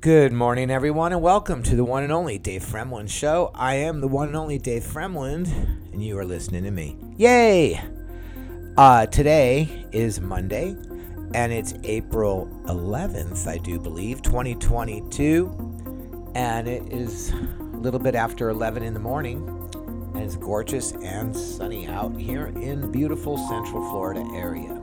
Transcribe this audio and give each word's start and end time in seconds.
Good 0.00 0.32
morning, 0.32 0.70
everyone, 0.70 1.10
and 1.10 1.20
welcome 1.20 1.60
to 1.64 1.74
the 1.74 1.82
one 1.82 2.04
and 2.04 2.12
only 2.12 2.38
Dave 2.38 2.62
Fremlin 2.62 3.10
Show. 3.10 3.50
I 3.52 3.74
am 3.74 4.00
the 4.00 4.06
one 4.06 4.28
and 4.28 4.36
only 4.36 4.56
Dave 4.56 4.84
Fremlin, 4.84 5.44
and 5.92 6.00
you 6.00 6.16
are 6.18 6.24
listening 6.24 6.62
to 6.62 6.70
me. 6.70 6.96
Yay! 7.16 7.80
Uh, 8.76 9.06
today 9.06 9.86
is 9.90 10.20
Monday, 10.20 10.76
and 11.34 11.52
it's 11.52 11.74
April 11.82 12.48
11th, 12.66 13.48
I 13.48 13.58
do 13.58 13.80
believe, 13.80 14.22
2022, 14.22 16.30
and 16.36 16.68
it 16.68 16.92
is 16.92 17.32
a 17.32 17.76
little 17.76 17.98
bit 17.98 18.14
after 18.14 18.50
11 18.50 18.84
in 18.84 18.94
the 18.94 19.00
morning, 19.00 19.48
and 20.14 20.22
it's 20.22 20.36
gorgeous 20.36 20.92
and 20.92 21.36
sunny 21.36 21.88
out 21.88 22.16
here 22.16 22.46
in 22.46 22.92
beautiful 22.92 23.36
Central 23.48 23.82
Florida 23.90 24.24
area. 24.32 24.68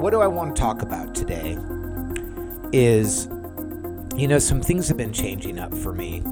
what 0.00 0.12
do 0.12 0.22
I 0.22 0.26
want 0.26 0.56
to 0.56 0.62
talk 0.62 0.80
about 0.80 1.14
today? 1.14 1.58
Is, 2.72 3.26
you 4.16 4.28
know, 4.28 4.38
some 4.38 4.60
things 4.60 4.88
have 4.88 4.96
been 4.96 5.12
changing 5.12 5.58
up 5.58 5.74
for 5.74 5.92
me 5.92 6.22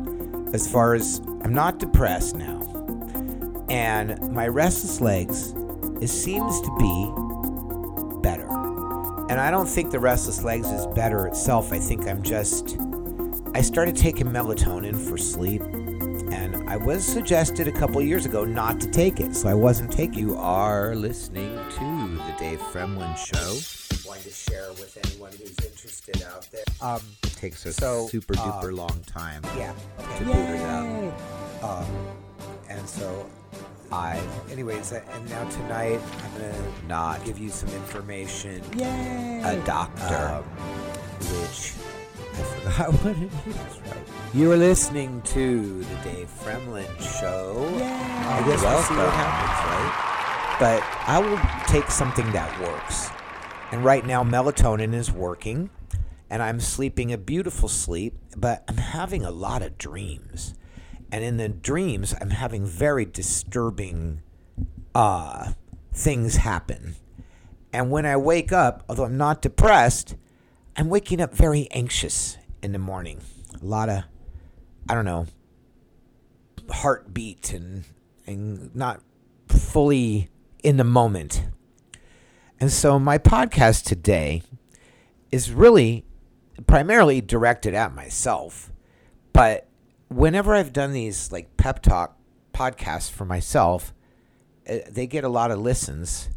as 0.53 0.71
far 0.71 0.95
as 0.95 1.21
I'm 1.43 1.53
not 1.53 1.79
depressed 1.79 2.37
now. 2.37 2.61
And 3.69 4.33
my 4.33 4.49
restless 4.49 5.01
legs, 5.01 5.55
it 6.01 6.09
seems 6.09 6.61
to 6.61 6.77
be 6.79 8.21
better. 8.23 8.49
And 9.31 9.41
I 9.41 9.51
don't 9.51 9.69
think 9.69 9.91
the 9.91 9.99
restless 9.99 10.45
legs 10.45 10.71
is 10.71 10.87
better 10.89 11.27
itself. 11.27 11.73
I 11.73 11.79
think 11.79 12.07
I'm 12.07 12.23
just, 12.23 12.77
I 13.55 13.63
started 13.63 13.97
taking 13.97 14.27
melatonin 14.27 14.97
for 14.97 15.17
sleep. 15.17 15.63
And 15.63 16.69
I 16.69 16.77
was 16.77 17.05
suggested 17.05 17.69
a 17.69 17.73
couple 17.73 18.01
years 18.03 18.27
ago 18.27 18.45
not 18.45 18.81
to 18.81 18.91
take 18.91 19.21
it. 19.21 19.35
So 19.35 19.49
I 19.49 19.55
wasn't 19.55 19.93
taking 19.93 20.19
You 20.19 20.37
are 20.37 20.95
listening 20.95 21.57
to 21.57 22.17
the 22.17 22.35
Dave 22.39 22.61
Fremlin 22.61 23.17
Show 23.17 23.85
I'm 23.95 24.03
going 24.05 24.23
to 24.23 24.31
share 24.31 24.69
with 24.73 24.99
anyone 25.05 25.14
who's 26.07 26.23
interested 26.23 26.25
out 26.27 26.49
there. 26.53 26.65
Um, 26.81 27.01
takes 27.23 27.67
a 27.67 27.73
So, 27.73 28.07
super 28.09 28.35
uh, 28.39 28.43
duper 28.63 28.75
long 28.77 29.01
time 29.07 29.43
yeah, 29.57 29.73
to 30.19 30.25
boot 30.25 30.35
it 30.35 30.61
up. 30.63 31.65
Um, 31.65 31.87
and 32.69 32.89
so 32.89 33.29
I, 33.93 34.21
anyways, 34.51 34.93
uh, 34.93 35.03
and 35.13 35.29
now 35.31 35.49
tonight 35.51 36.01
I'm 36.23 36.33
gonna 36.41 36.73
Not 36.89 37.25
give 37.25 37.39
you 37.39 37.49
some 37.51 37.69
information. 37.71 38.63
Yay! 38.77 39.43
a 39.45 39.57
doctor. 39.65 40.43
Um, 40.43 40.45
which 41.21 41.73
I 42.35 42.43
forgot 42.43 42.93
what 43.05 43.17
it 43.17 43.31
is. 43.47 43.81
Right. 43.81 44.35
You 44.35 44.51
are 44.53 44.57
listening 44.57 45.23
to 45.23 45.83
the 45.85 45.95
Dave 46.03 46.29
Fremlin 46.43 46.89
Show. 47.21 47.67
I 47.77 48.43
guess 48.47 48.61
we'll 48.63 48.83
see 48.83 48.95
what 48.95 49.13
happens, 49.13 49.61
right? 49.71 50.57
But 50.59 50.83
I 51.09 51.19
will 51.21 51.39
take 51.69 51.91
something 51.91 52.31
that 52.33 52.61
works. 52.61 53.09
And 53.73 53.85
right 53.85 54.05
now, 54.05 54.23
melatonin 54.25 54.93
is 54.95 55.11
working, 55.11 55.71
and 56.31 56.43
I'm 56.43 56.61
sleeping 56.61 57.13
a 57.13 57.19
beautiful 57.19 57.69
sleep, 57.69 58.19
but 58.37 58.65
I'm 58.69 58.79
having 58.79 59.25
a 59.25 59.31
lot 59.31 59.63
of 59.63 59.79
dreams. 59.79 60.55
And 61.13 61.23
in 61.23 61.37
the 61.37 61.49
dreams, 61.49 62.15
I'm 62.21 62.31
having 62.31 62.67
very 62.67 63.05
disturbing 63.05 64.23
uh, 64.95 65.53
things 65.93 66.37
happen. 66.37 66.97
And 67.73 67.91
when 67.91 68.07
I 68.07 68.17
wake 68.17 68.53
up, 68.53 68.85
although 68.89 69.05
I'm 69.05 69.17
not 69.17 69.43
depressed, 69.43 70.17
I'm 70.77 70.89
waking 70.89 71.21
up 71.21 71.35
very 71.35 71.69
anxious 71.71 72.37
in 72.63 72.73
the 72.73 72.79
morning. 72.79 73.21
A 73.61 73.65
lot 73.65 73.89
of, 73.89 74.05
I 74.89 74.95
don't 74.95 75.05
know, 75.05 75.27
heartbeat 76.71 77.53
and, 77.53 77.85
and 78.27 78.75
not 78.75 79.01
fully 79.49 80.31
in 80.63 80.79
the 80.79 80.85
moment. 80.85 81.47
And 82.59 82.73
so 82.73 82.99
my 82.99 83.19
podcast 83.19 83.85
today 83.85 84.43
is 85.31 85.53
really 85.53 86.05
primarily 86.67 87.21
directed 87.21 87.75
at 87.75 87.95
myself. 87.95 88.71
But 89.33 89.69
whenever 90.09 90.55
I've 90.55 90.73
done 90.73 90.93
these 90.93 91.33
like 91.33 91.57
pep 91.57 91.83
talk 91.83 92.17
podcasts 92.53 93.11
for 93.11 93.25
myself, 93.25 93.93
uh, 94.69 94.79
they 94.89 95.07
get 95.07 95.25
a 95.25 95.29
lot 95.29 95.51
of 95.51 95.59
listens. 95.59 96.31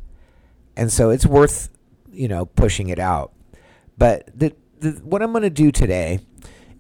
And 0.76 0.92
so 0.92 1.10
it's 1.10 1.26
worth, 1.26 1.70
you 2.12 2.28
know, 2.28 2.46
pushing 2.46 2.90
it 2.90 3.00
out. 3.00 3.34
But 3.98 4.30
the, 4.38 4.54
the 4.80 4.92
what 5.04 5.22
I'm 5.22 5.32
going 5.32 5.44
to 5.44 5.50
do 5.50 5.72
today 5.72 6.20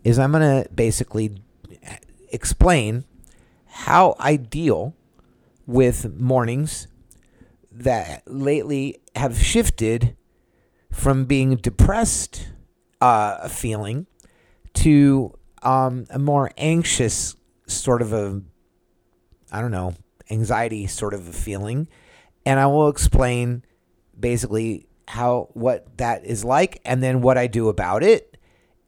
is 0.04 0.20
I'm 0.20 0.32
going 0.32 0.64
to 0.64 0.70
basically 0.72 1.42
explain 2.32 3.06
how 3.66 4.16
I 4.20 4.36
deal 4.36 4.96
with 5.66 6.20
mornings 6.20 6.88
that 7.72 8.24
lately 8.26 9.02
have 9.16 9.38
shifted 9.38 10.16
from 10.92 11.26
being 11.26 11.56
depressed 11.58 12.50
uh, 13.02 13.48
feeling 13.48 14.08
to 14.74 15.38
um, 15.64 16.06
a 16.10 16.20
more 16.20 16.52
anxious 16.58 17.36
sort 17.68 18.02
of 18.02 18.14
a 18.14 18.42
I 19.52 19.62
don't 19.62 19.72
know 19.72 19.94
anxiety 20.30 20.88
sort 20.88 21.14
of 21.14 21.28
a 21.28 21.34
feeling, 21.34 21.88
and 22.46 22.60
I 22.60 22.68
will 22.68 22.90
explain 22.90 23.64
basically 24.20 24.88
how 25.08 25.50
what 25.54 25.98
that 25.98 26.26
is 26.26 26.44
like, 26.44 26.82
and 26.86 27.02
then 27.02 27.22
what 27.22 27.38
I 27.38 27.48
do 27.48 27.70
about 27.70 28.04
it, 28.04 28.38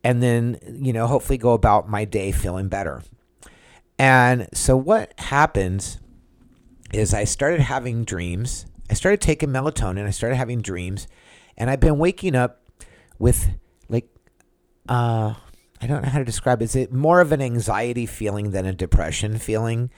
and 0.03 0.21
then 0.21 0.59
you 0.65 0.93
know 0.93 1.07
hopefully 1.07 1.37
go 1.37 1.53
about 1.53 1.89
my 1.89 2.05
day 2.05 2.31
feeling 2.31 2.67
better. 2.67 3.03
And 3.97 4.47
so 4.53 4.77
what 4.77 5.13
happens 5.19 5.99
is 6.93 7.13
I 7.13 7.25
started 7.25 7.59
having 7.59 8.05
dreams. 8.05 8.65
I 8.89 8.93
started 8.93 9.21
taking 9.21 9.49
melatonin. 9.49 10.05
I 10.05 10.11
started 10.11 10.37
having 10.37 10.61
dreams, 10.61 11.07
and 11.57 11.69
I've 11.69 11.79
been 11.79 11.99
waking 11.99 12.35
up 12.35 12.63
with 13.17 13.49
uh 14.89 15.35
I 15.81 15.87
don't 15.87 16.03
know 16.03 16.09
how 16.09 16.19
to 16.19 16.25
describe 16.25 16.61
it. 16.61 16.65
Is 16.65 16.75
it 16.75 16.91
more 16.91 17.21
of 17.21 17.31
an 17.31 17.41
anxiety 17.41 18.05
feeling 18.05 18.51
than 18.51 18.65
a 18.65 18.73
depression 18.73 19.37
feeling? 19.37 19.91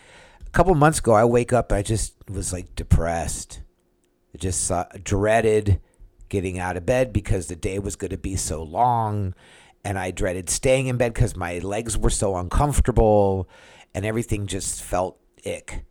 A 0.45 0.49
couple 0.51 0.75
months 0.75 0.99
ago, 0.99 1.13
I 1.13 1.25
wake 1.25 1.53
up. 1.53 1.71
I 1.71 1.81
just 1.81 2.13
was 2.29 2.53
like 2.53 2.75
depressed. 2.75 3.61
I 4.35 4.37
just 4.37 4.69
uh, 4.69 4.85
dreaded 5.03 5.81
getting 6.29 6.59
out 6.59 6.77
of 6.77 6.85
bed 6.85 7.11
because 7.11 7.47
the 7.47 7.55
day 7.55 7.79
was 7.79 7.95
going 7.95 8.11
to 8.11 8.17
be 8.17 8.35
so 8.35 8.61
long, 8.61 9.33
and 9.83 9.97
I 9.97 10.11
dreaded 10.11 10.49
staying 10.49 10.87
in 10.87 10.97
bed 10.97 11.13
because 11.13 11.35
my 11.35 11.57
legs 11.59 11.97
were 11.97 12.11
so 12.11 12.35
uncomfortable, 12.35 13.49
and 13.95 14.05
everything 14.05 14.45
just 14.45 14.83
felt 14.83 15.19
ick. 15.45 15.83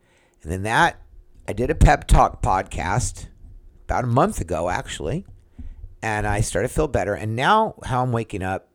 And 0.42 0.52
then 0.52 0.62
that, 0.62 1.02
I 1.48 1.52
did 1.52 1.70
a 1.70 1.74
pep 1.74 2.06
talk 2.06 2.42
podcast 2.42 3.26
about 3.84 4.04
a 4.04 4.06
month 4.08 4.40
ago, 4.40 4.70
actually, 4.70 5.26
and 6.00 6.26
I 6.28 6.40
started 6.42 6.68
to 6.68 6.74
feel 6.74 6.88
better. 6.88 7.14
And 7.14 7.34
now, 7.34 7.74
how 7.84 8.02
I'm 8.02 8.12
waking 8.12 8.42
up 8.44 8.69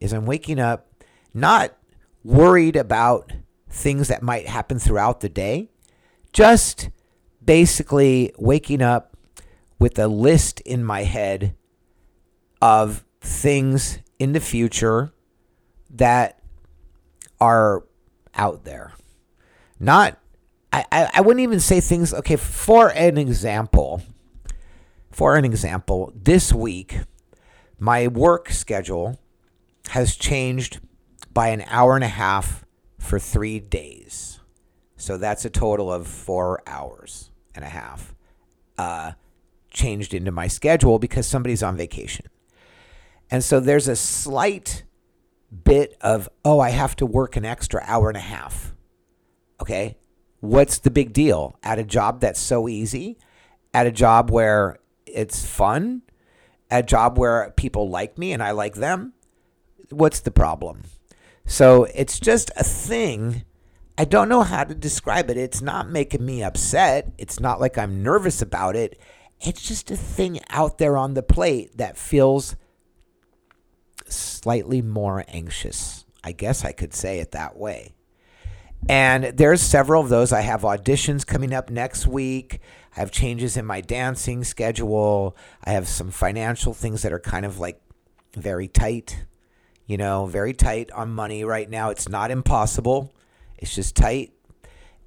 is 0.00 0.12
I'm 0.12 0.26
waking 0.26 0.58
up 0.58 0.86
not 1.34 1.76
worried 2.24 2.76
about 2.76 3.32
things 3.68 4.08
that 4.08 4.22
might 4.22 4.46
happen 4.46 4.78
throughout 4.78 5.20
the 5.20 5.28
day, 5.28 5.68
just 6.32 6.90
basically 7.44 8.32
waking 8.38 8.82
up 8.82 9.16
with 9.78 9.98
a 9.98 10.08
list 10.08 10.60
in 10.60 10.84
my 10.84 11.04
head 11.04 11.54
of 12.60 13.04
things 13.20 13.98
in 14.18 14.32
the 14.32 14.40
future 14.40 15.12
that 15.90 16.40
are 17.40 17.84
out 18.34 18.64
there. 18.64 18.92
Not, 19.78 20.18
I, 20.72 20.84
I, 20.90 21.10
I 21.14 21.20
wouldn't 21.20 21.42
even 21.42 21.60
say 21.60 21.80
things, 21.80 22.12
okay, 22.12 22.36
for 22.36 22.88
an 22.88 23.16
example, 23.16 24.02
for 25.10 25.36
an 25.36 25.44
example, 25.44 26.12
this 26.14 26.52
week, 26.52 27.00
my 27.78 28.08
work 28.08 28.50
schedule 28.50 29.18
has 29.88 30.16
changed 30.16 30.80
by 31.32 31.48
an 31.48 31.64
hour 31.66 31.94
and 31.94 32.04
a 32.04 32.08
half 32.08 32.64
for 32.98 33.18
three 33.18 33.60
days. 33.60 34.40
So 34.96 35.16
that's 35.16 35.44
a 35.44 35.50
total 35.50 35.92
of 35.92 36.06
four 36.06 36.62
hours 36.66 37.30
and 37.54 37.64
a 37.64 37.68
half 37.68 38.14
uh, 38.76 39.12
changed 39.70 40.14
into 40.14 40.32
my 40.32 40.48
schedule 40.48 40.98
because 40.98 41.26
somebody's 41.26 41.62
on 41.62 41.76
vacation. 41.76 42.26
And 43.30 43.44
so 43.44 43.60
there's 43.60 43.88
a 43.88 43.96
slight 43.96 44.84
bit 45.64 45.96
of, 46.00 46.28
oh, 46.44 46.60
I 46.60 46.70
have 46.70 46.96
to 46.96 47.06
work 47.06 47.36
an 47.36 47.44
extra 47.44 47.82
hour 47.86 48.08
and 48.08 48.16
a 48.16 48.20
half. 48.20 48.74
Okay. 49.60 49.96
What's 50.40 50.78
the 50.78 50.90
big 50.90 51.12
deal? 51.12 51.58
At 51.62 51.78
a 51.78 51.84
job 51.84 52.20
that's 52.20 52.40
so 52.40 52.68
easy, 52.68 53.18
at 53.74 53.86
a 53.86 53.92
job 53.92 54.30
where 54.30 54.78
it's 55.06 55.44
fun, 55.44 56.02
at 56.70 56.84
a 56.84 56.86
job 56.86 57.18
where 57.18 57.52
people 57.56 57.90
like 57.90 58.18
me 58.18 58.32
and 58.32 58.42
I 58.42 58.52
like 58.52 58.74
them, 58.74 59.14
what's 59.90 60.20
the 60.20 60.30
problem? 60.30 60.82
So 61.46 61.84
it's 61.94 62.20
just 62.20 62.50
a 62.56 62.64
thing. 62.64 63.44
I 63.96 64.04
don't 64.04 64.28
know 64.28 64.42
how 64.42 64.64
to 64.64 64.74
describe 64.74 65.30
it. 65.30 65.36
It's 65.36 65.62
not 65.62 65.88
making 65.88 66.24
me 66.24 66.42
upset. 66.42 67.12
It's 67.18 67.40
not 67.40 67.60
like 67.60 67.78
I'm 67.78 68.02
nervous 68.02 68.42
about 68.42 68.76
it. 68.76 68.98
It's 69.40 69.66
just 69.66 69.90
a 69.90 69.96
thing 69.96 70.40
out 70.50 70.78
there 70.78 70.96
on 70.96 71.14
the 71.14 71.22
plate 71.22 71.76
that 71.78 71.96
feels 71.96 72.56
slightly 74.06 74.82
more 74.82 75.24
anxious. 75.28 76.04
I 76.22 76.32
guess 76.32 76.64
I 76.64 76.72
could 76.72 76.94
say 76.94 77.20
it 77.20 77.32
that 77.32 77.56
way. 77.56 77.94
And 78.88 79.24
there's 79.36 79.60
several 79.60 80.02
of 80.02 80.08
those. 80.08 80.32
I 80.32 80.42
have 80.42 80.62
auditions 80.62 81.26
coming 81.26 81.52
up 81.52 81.70
next 81.70 82.06
week. 82.06 82.60
I 82.96 83.00
have 83.00 83.10
changes 83.10 83.56
in 83.56 83.64
my 83.64 83.80
dancing 83.80 84.44
schedule. 84.44 85.36
I 85.64 85.72
have 85.72 85.88
some 85.88 86.10
financial 86.10 86.74
things 86.74 87.02
that 87.02 87.12
are 87.12 87.18
kind 87.18 87.44
of 87.44 87.58
like 87.58 87.80
very 88.36 88.68
tight, 88.68 89.24
you 89.88 89.96
know, 89.96 90.26
very 90.26 90.52
tight 90.52 90.92
on 90.92 91.10
money 91.10 91.42
right 91.42 91.68
now. 91.68 91.90
It's 91.90 92.08
not 92.08 92.30
impossible. 92.30 93.12
It's 93.56 93.74
just 93.74 93.96
tight 93.96 94.32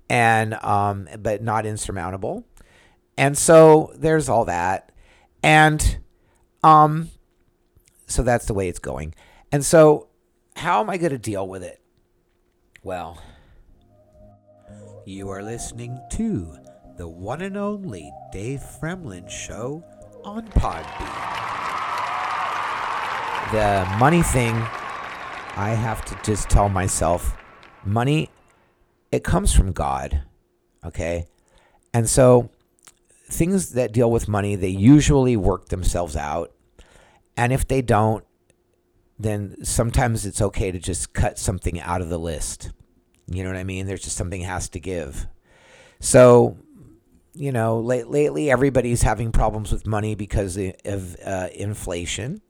and 0.09 0.55
um 0.55 1.07
but 1.19 1.41
not 1.41 1.65
insurmountable. 1.65 2.45
And 3.17 3.37
so 3.37 3.93
there's 3.95 4.27
all 4.27 4.43
that. 4.45 4.91
And 5.41 5.99
um 6.63 7.11
so 8.07 8.23
that's 8.23 8.47
the 8.47 8.53
way 8.53 8.67
it's 8.67 8.79
going. 8.79 9.13
And 9.53 9.63
so 9.63 10.09
how 10.57 10.81
am 10.81 10.89
I 10.89 10.97
going 10.97 11.11
to 11.11 11.17
deal 11.17 11.47
with 11.47 11.63
it? 11.63 11.81
Well, 12.83 13.21
you 15.05 15.29
are 15.29 15.41
listening 15.41 15.97
to 16.11 16.57
the 16.97 17.07
one 17.07 17.41
and 17.41 17.55
only 17.55 18.11
Dave 18.33 18.59
Fremlin 18.59 19.29
show 19.29 19.83
on 20.23 20.47
Podbean. 20.49 21.60
The 23.51 23.85
money 23.99 24.23
thing, 24.23 24.55
I 25.57 25.75
have 25.77 26.05
to 26.05 26.17
just 26.23 26.49
tell 26.49 26.69
myself, 26.69 27.35
money, 27.83 28.29
it 29.11 29.25
comes 29.25 29.53
from 29.53 29.73
God, 29.73 30.23
okay? 30.85 31.25
And 31.93 32.09
so 32.09 32.49
things 33.29 33.73
that 33.73 33.91
deal 33.91 34.09
with 34.09 34.29
money, 34.29 34.55
they 34.55 34.69
usually 34.69 35.35
work 35.35 35.67
themselves 35.67 36.15
out. 36.15 36.53
And 37.35 37.51
if 37.51 37.67
they 37.67 37.81
don't, 37.81 38.23
then 39.19 39.63
sometimes 39.65 40.25
it's 40.25 40.41
okay 40.41 40.71
to 40.71 40.79
just 40.79 41.11
cut 41.13 41.37
something 41.37 41.79
out 41.81 42.01
of 42.01 42.07
the 42.07 42.17
list. 42.17 42.71
You 43.27 43.43
know 43.43 43.49
what 43.49 43.57
I 43.57 43.65
mean? 43.65 43.85
There's 43.85 44.01
just 44.01 44.15
something 44.15 44.41
has 44.41 44.69
to 44.69 44.79
give. 44.79 45.27
So, 45.99 46.57
you 47.33 47.51
know, 47.51 47.79
late, 47.79 48.07
lately 48.07 48.49
everybody's 48.49 49.01
having 49.01 49.33
problems 49.33 49.71
with 49.73 49.85
money 49.85 50.15
because 50.15 50.57
of 50.57 51.17
uh, 51.25 51.49
inflation. 51.53 52.41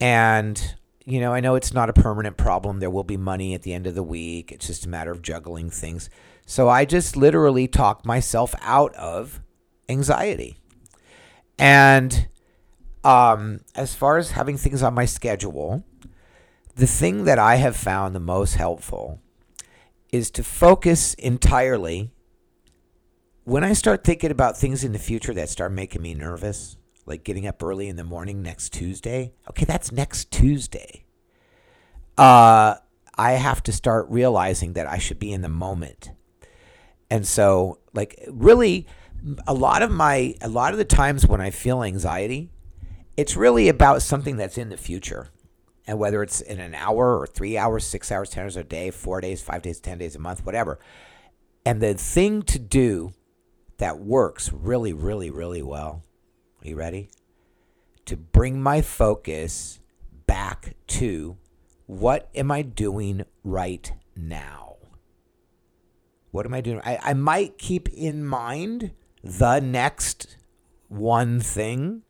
And, 0.00 0.76
you 1.04 1.20
know, 1.20 1.32
I 1.32 1.40
know 1.40 1.54
it's 1.54 1.72
not 1.72 1.90
a 1.90 1.92
permanent 1.92 2.36
problem. 2.36 2.80
There 2.80 2.90
will 2.90 3.04
be 3.04 3.16
money 3.16 3.54
at 3.54 3.62
the 3.62 3.72
end 3.72 3.86
of 3.86 3.94
the 3.94 4.02
week. 4.02 4.52
It's 4.52 4.66
just 4.66 4.86
a 4.86 4.88
matter 4.88 5.10
of 5.10 5.22
juggling 5.22 5.70
things. 5.70 6.08
So 6.46 6.68
I 6.68 6.84
just 6.84 7.16
literally 7.16 7.68
talked 7.68 8.06
myself 8.06 8.54
out 8.62 8.94
of 8.94 9.40
anxiety. 9.88 10.56
And 11.58 12.28
um, 13.04 13.60
as 13.74 13.94
far 13.94 14.18
as 14.18 14.32
having 14.32 14.56
things 14.56 14.82
on 14.82 14.94
my 14.94 15.04
schedule, 15.04 15.84
the 16.76 16.86
thing 16.86 17.24
that 17.24 17.38
I 17.38 17.56
have 17.56 17.76
found 17.76 18.14
the 18.14 18.20
most 18.20 18.54
helpful 18.54 19.20
is 20.12 20.30
to 20.30 20.44
focus 20.44 21.14
entirely 21.14 22.10
when 23.44 23.64
I 23.64 23.72
start 23.72 24.04
thinking 24.04 24.30
about 24.30 24.58
things 24.58 24.84
in 24.84 24.92
the 24.92 24.98
future 24.98 25.32
that 25.34 25.48
start 25.48 25.72
making 25.72 26.02
me 26.02 26.14
nervous, 26.14 26.76
like 27.08 27.24
getting 27.24 27.46
up 27.46 27.62
early 27.62 27.88
in 27.88 27.96
the 27.96 28.04
morning 28.04 28.42
next 28.42 28.72
Tuesday. 28.72 29.32
Okay, 29.50 29.64
that's 29.64 29.90
next 29.90 30.30
Tuesday. 30.30 31.04
Uh, 32.16 32.76
I 33.16 33.32
have 33.32 33.62
to 33.64 33.72
start 33.72 34.06
realizing 34.08 34.74
that 34.74 34.86
I 34.86 34.98
should 34.98 35.18
be 35.18 35.32
in 35.32 35.42
the 35.42 35.48
moment. 35.48 36.10
And 37.10 37.26
so, 37.26 37.78
like, 37.94 38.22
really, 38.28 38.86
a 39.46 39.54
lot 39.54 39.82
of 39.82 39.90
my, 39.90 40.34
a 40.40 40.48
lot 40.48 40.72
of 40.72 40.78
the 40.78 40.84
times 40.84 41.26
when 41.26 41.40
I 41.40 41.50
feel 41.50 41.82
anxiety, 41.82 42.50
it's 43.16 43.36
really 43.36 43.68
about 43.68 44.02
something 44.02 44.36
that's 44.36 44.58
in 44.58 44.68
the 44.68 44.76
future. 44.76 45.30
And 45.86 45.98
whether 45.98 46.22
it's 46.22 46.40
in 46.40 46.60
an 46.60 46.74
hour 46.74 47.18
or 47.18 47.26
three 47.26 47.56
hours, 47.56 47.84
six 47.84 48.12
hours, 48.12 48.30
10 48.30 48.44
hours 48.44 48.56
a 48.56 48.64
day, 48.64 48.90
four 48.90 49.20
days, 49.20 49.40
five 49.40 49.62
days, 49.62 49.80
10 49.80 49.98
days 49.98 50.14
a 50.14 50.18
month, 50.18 50.44
whatever. 50.44 50.78
And 51.64 51.80
the 51.80 51.94
thing 51.94 52.42
to 52.42 52.58
do 52.58 53.14
that 53.78 53.98
works 53.98 54.52
really, 54.52 54.92
really, 54.92 55.30
really 55.30 55.62
well. 55.62 56.02
Are 56.62 56.68
you 56.68 56.76
ready? 56.76 57.10
To 58.06 58.16
bring 58.16 58.60
my 58.60 58.82
focus 58.82 59.80
back 60.26 60.74
to 60.88 61.36
what 61.86 62.28
am 62.34 62.50
I 62.50 62.62
doing 62.62 63.24
right 63.44 63.92
now? 64.16 64.76
What 66.30 66.46
am 66.46 66.54
I 66.54 66.60
doing? 66.60 66.80
I, 66.84 66.98
I 67.02 67.14
might 67.14 67.58
keep 67.58 67.88
in 67.88 68.24
mind 68.24 68.92
the 69.22 69.60
next 69.60 70.36
one 70.88 71.40
thing, 71.40 72.02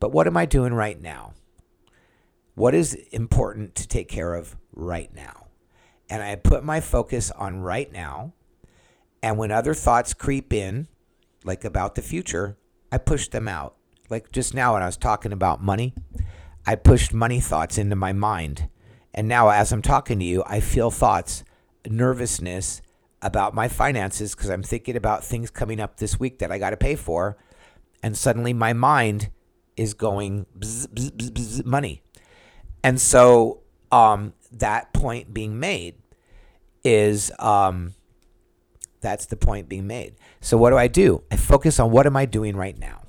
but 0.00 0.12
what 0.12 0.26
am 0.26 0.36
I 0.36 0.46
doing 0.46 0.72
right 0.72 1.00
now? 1.00 1.34
What 2.54 2.74
is 2.74 2.94
important 3.12 3.74
to 3.76 3.88
take 3.88 4.08
care 4.08 4.34
of 4.34 4.56
right 4.72 5.12
now? 5.14 5.46
And 6.10 6.22
I 6.22 6.36
put 6.36 6.64
my 6.64 6.80
focus 6.80 7.30
on 7.32 7.60
right 7.60 7.92
now. 7.92 8.32
And 9.22 9.36
when 9.36 9.50
other 9.50 9.74
thoughts 9.74 10.14
creep 10.14 10.52
in, 10.52 10.88
like 11.44 11.64
about 11.64 11.94
the 11.94 12.02
future, 12.02 12.56
I 12.90 12.98
pushed 12.98 13.32
them 13.32 13.48
out. 13.48 13.76
Like 14.10 14.32
just 14.32 14.54
now 14.54 14.74
when 14.74 14.82
I 14.82 14.86
was 14.86 14.96
talking 14.96 15.32
about 15.32 15.62
money, 15.62 15.94
I 16.66 16.74
pushed 16.74 17.12
money 17.12 17.40
thoughts 17.40 17.78
into 17.78 17.96
my 17.96 18.12
mind. 18.12 18.68
And 19.14 19.26
now, 19.26 19.48
as 19.48 19.72
I'm 19.72 19.82
talking 19.82 20.18
to 20.18 20.24
you, 20.24 20.44
I 20.46 20.60
feel 20.60 20.90
thoughts, 20.90 21.42
nervousness 21.86 22.82
about 23.20 23.54
my 23.54 23.68
finances 23.68 24.34
because 24.34 24.50
I'm 24.50 24.62
thinking 24.62 24.96
about 24.96 25.24
things 25.24 25.50
coming 25.50 25.80
up 25.80 25.96
this 25.96 26.20
week 26.20 26.38
that 26.38 26.52
I 26.52 26.58
got 26.58 26.70
to 26.70 26.76
pay 26.76 26.94
for. 26.94 27.36
And 28.02 28.16
suddenly 28.16 28.52
my 28.52 28.72
mind 28.72 29.30
is 29.76 29.94
going 29.94 30.46
bzz, 30.58 30.88
bzz, 30.88 31.30
bzz, 31.30 31.64
money. 31.64 32.02
And 32.84 33.00
so 33.00 33.62
um, 33.90 34.34
that 34.52 34.92
point 34.92 35.34
being 35.34 35.58
made 35.58 35.96
is 36.84 37.32
um, 37.38 37.94
that's 39.00 39.26
the 39.26 39.36
point 39.36 39.68
being 39.68 39.86
made. 39.86 40.16
So 40.40 40.56
what 40.56 40.70
do 40.70 40.76
I 40.76 40.88
do? 40.88 41.22
I 41.30 41.36
focus 41.36 41.78
on 41.78 41.90
what 41.90 42.06
am 42.06 42.16
I 42.16 42.26
doing 42.26 42.56
right 42.56 42.78
now? 42.78 43.02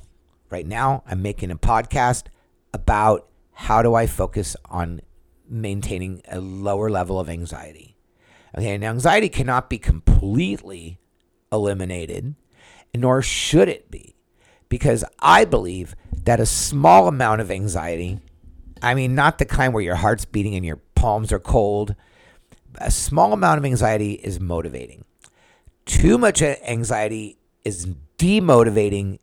Right 0.50 0.65
now, 0.65 1.03
I'm 1.06 1.21
making 1.21 1.51
a 1.51 1.56
podcast 1.56 2.25
about 2.74 3.27
how 3.51 3.81
do 3.81 3.94
I 3.94 4.07
focus 4.07 4.56
on 4.65 5.01
maintaining 5.47 6.21
a 6.30 6.39
lower 6.39 6.89
level 6.89 7.19
of 7.19 7.30
anxiety. 7.30 7.95
Okay, 8.57 8.77
now 8.77 8.89
anxiety 8.89 9.30
cannot 9.30 9.69
be 9.69 9.77
completely 9.77 11.00
eliminated, 11.51 12.35
nor 12.95 13.21
should 13.21 13.69
it 13.69 13.92
be, 13.92 14.15
because 14.69 15.03
I 15.19 15.45
believe 15.45 15.95
that 16.24 16.39
a 16.39 16.45
small 16.45 17.07
amount 17.07 17.42
of 17.42 17.51
anxiety, 17.51 18.19
I 18.81 18.94
mean, 18.94 19.13
not 19.15 19.38
the 19.38 19.45
kind 19.45 19.74
where 19.74 19.83
your 19.83 19.95
heart's 19.95 20.25
beating 20.25 20.56
and 20.56 20.65
your 20.65 20.81
palms 20.95 21.31
are 21.31 21.39
cold, 21.39 21.95
a 22.75 22.92
small 22.92 23.33
amount 23.33 23.57
of 23.57 23.65
anxiety 23.65 24.13
is 24.13 24.39
motivating. 24.39 25.03
Too 25.89 26.19
much 26.19 26.44
anxiety 26.44 27.39
is 27.65 27.88
demotivating, 28.19 29.18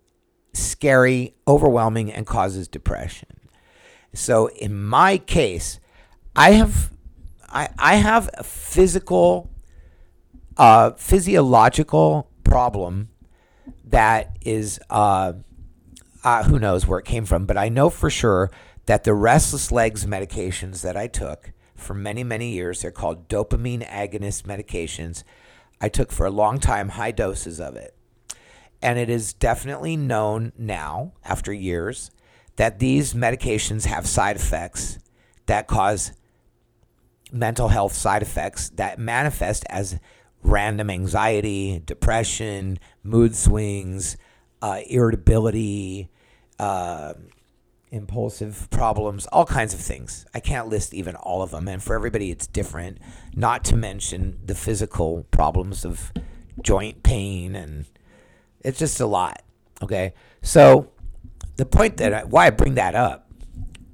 scary, 0.53 1.37
overwhelming, 1.47 2.13
and 2.13 2.27
causes 2.27 2.67
depression. 2.67 3.29
So 4.13 4.49
in 4.49 4.83
my 4.83 5.19
case, 5.19 5.79
I 6.35 6.53
have 6.53 6.91
I, 7.49 7.69
I 7.79 7.95
have 7.97 8.29
a 8.35 8.43
physical 8.43 9.49
uh, 10.57 10.91
physiological 10.93 12.29
problem 12.43 13.11
that 13.85 14.37
is 14.41 14.81
uh, 14.91 15.35
uh, 16.25 16.43
who 16.43 16.59
knows 16.59 16.85
where 16.85 16.99
it 16.99 17.05
came 17.05 17.27
from, 17.27 17.47
but 17.47 17.57
I 17.57 17.69
know 17.69 17.91
for 17.91 18.11
sure 18.11 18.51
that 18.87 19.05
the 19.05 19.15
restless 19.15 19.71
legs 19.71 20.05
medications 20.05 20.83
that 20.83 20.97
I 20.97 21.07
took 21.07 21.53
for 21.77 21.95
many, 21.95 22.25
many 22.25 22.51
years, 22.51 22.83
they're 22.83 22.91
called 22.91 23.29
dopamine 23.29 23.87
agonist 23.87 24.43
medications. 24.43 25.23
I 25.81 25.89
took 25.89 26.11
for 26.11 26.27
a 26.27 26.31
long 26.31 26.59
time 26.59 26.91
high 26.91 27.13
doses 27.13 27.61
of 27.61 27.77
it. 27.77 27.95
And 28.83 28.99
it 28.99 29.09
is 29.09 29.33
definitely 29.33 29.97
known 29.97 30.53
now, 30.59 31.13
after 31.25 31.53
years, 31.53 32.11
that 32.57 32.79
these 32.79 33.15
medications 33.15 33.87
have 33.87 34.07
side 34.07 34.37
effects 34.37 34.99
that 35.47 35.67
cause 35.67 36.13
mental 37.33 37.69
health 37.69 37.93
side 37.93 38.23
effects 38.23 38.71
that 38.71 38.99
manifest 38.99 39.65
as 39.69 39.99
random 40.43 40.91
anxiety, 40.91 41.83
depression, 41.85 42.79
mood 43.03 43.35
swings, 43.35 44.17
uh, 44.63 44.81
irritability, 44.89 46.11
uh, 46.59 47.15
impulsive 47.91 48.69
problems, 48.71 49.27
all 49.27 49.47
kinds 49.47 49.73
of 49.75 49.81
things. 49.81 50.27
I 50.35 50.41
can't 50.41 50.69
list 50.69 50.93
even 50.95 51.15
all 51.17 51.43
of 51.43 51.51
them. 51.51 51.69
And 51.69 51.83
for 51.83 51.95
everybody, 51.95 52.31
it's 52.31 52.47
different, 52.47 52.99
not 53.35 53.65
to 53.67 53.77
mention 53.77 54.39
the 54.45 54.55
physical 54.55 55.27
problems 55.31 55.85
of 55.85 56.13
joint 56.63 57.03
pain. 57.03 57.55
And 57.55 57.87
it's 58.61 58.79
just 58.79 59.01
a 59.01 59.07
lot. 59.07 59.43
Okay. 59.83 60.15
So, 60.43 60.91
the 61.57 61.67
point 61.67 61.97
that 61.99 62.13
I, 62.13 62.25
why 62.25 62.47
I 62.47 62.51
bring 62.51 62.75
that 62.75 62.95
up, 62.95 63.31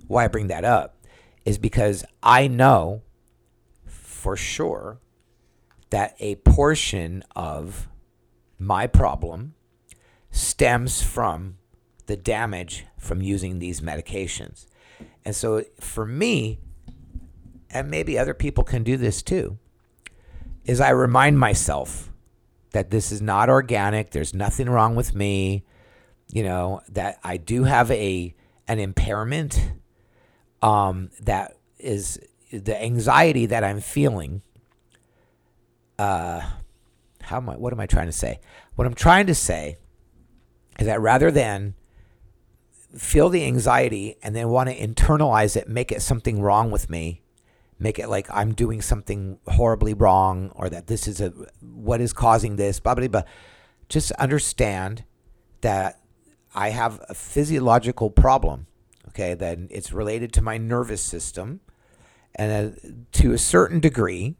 why 0.08 0.24
I 0.24 0.28
bring 0.28 0.48
that 0.48 0.64
up 0.64 0.96
is 1.44 1.58
because 1.58 2.04
I 2.22 2.48
know 2.48 3.02
for 3.86 4.36
sure 4.36 5.00
that 5.90 6.16
a 6.18 6.36
portion 6.36 7.22
of 7.36 7.88
my 8.58 8.86
problem 8.86 9.54
stems 10.30 11.02
from 11.02 11.58
the 12.06 12.16
damage 12.16 12.86
from 12.98 13.22
using 13.22 13.58
these 13.58 13.80
medications. 13.80 14.66
And 15.24 15.34
so 15.34 15.64
for 15.80 16.04
me, 16.04 16.60
and 17.70 17.90
maybe 17.90 18.18
other 18.18 18.34
people 18.34 18.64
can 18.64 18.82
do 18.82 18.96
this 18.96 19.22
too, 19.22 19.58
is 20.64 20.80
I 20.80 20.90
remind 20.90 21.38
myself 21.38 22.10
that 22.72 22.90
this 22.90 23.12
is 23.12 23.20
not 23.20 23.48
organic, 23.48 24.10
there's 24.10 24.34
nothing 24.34 24.68
wrong 24.68 24.94
with 24.94 25.14
me, 25.14 25.64
you 26.32 26.42
know, 26.42 26.80
that 26.88 27.18
I 27.22 27.36
do 27.36 27.64
have 27.64 27.90
a 27.90 28.34
an 28.68 28.78
impairment 28.78 29.72
um, 30.62 31.10
that 31.20 31.56
is 31.78 32.18
the 32.52 32.80
anxiety 32.82 33.46
that 33.46 33.64
I'm 33.64 33.80
feeling. 33.80 34.42
Uh, 35.98 36.40
how 37.20 37.36
am 37.36 37.50
I? 37.50 37.56
What 37.56 37.72
am 37.72 37.80
I 37.80 37.86
trying 37.86 38.06
to 38.06 38.12
say? 38.12 38.40
What 38.74 38.86
I'm 38.86 38.94
trying 38.94 39.26
to 39.26 39.34
say 39.34 39.76
is 40.78 40.86
that 40.86 41.00
rather 41.00 41.30
than 41.30 41.74
feel 42.96 43.28
the 43.28 43.44
anxiety 43.44 44.16
and 44.22 44.36
then 44.36 44.48
want 44.48 44.68
to 44.68 44.76
internalize 44.76 45.56
it, 45.56 45.68
make 45.68 45.90
it 45.92 46.02
something 46.02 46.40
wrong 46.40 46.70
with 46.70 46.90
me, 46.90 47.22
make 47.78 47.98
it 47.98 48.08
like 48.08 48.28
I'm 48.30 48.54
doing 48.54 48.82
something 48.82 49.38
horribly 49.48 49.94
wrong 49.94 50.50
or 50.54 50.68
that 50.68 50.86
this 50.86 51.08
is 51.08 51.20
a 51.20 51.32
what 51.60 52.00
is 52.00 52.12
causing 52.12 52.56
this, 52.56 52.80
blah 52.80 52.94
blah 52.94 53.08
blah. 53.08 53.22
Just 53.88 54.12
understand 54.12 55.04
that 55.60 56.00
I 56.54 56.70
have 56.70 57.00
a 57.08 57.14
physiological 57.14 58.10
problem. 58.10 58.66
Okay, 59.08 59.34
that 59.34 59.58
it's 59.70 59.92
related 59.92 60.32
to 60.34 60.42
my 60.42 60.56
nervous 60.56 61.02
system, 61.02 61.60
and 62.34 62.74
uh, 62.74 62.88
to 63.12 63.32
a 63.32 63.38
certain 63.38 63.80
degree. 63.80 64.36